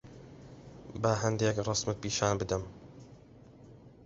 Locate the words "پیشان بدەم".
2.03-2.63